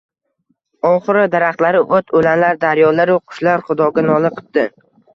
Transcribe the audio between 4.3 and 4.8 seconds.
qipti.